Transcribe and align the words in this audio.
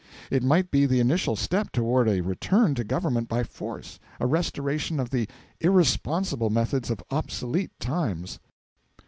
It 0.31 0.41
might 0.41 0.71
be 0.71 0.87
the 0.87 0.99
initial 0.99 1.35
step 1.35 1.71
toward 1.71 2.09
a 2.09 2.21
return 2.21 2.73
to 2.73 2.83
government 2.83 3.29
by 3.29 3.43
force, 3.43 3.99
a 4.19 4.25
restoration 4.25 4.99
of 4.99 5.11
the 5.11 5.27
irresponsible 5.59 6.49
methods 6.49 6.89
of 6.89 7.03
obsolete 7.11 7.79
times. 7.79 8.39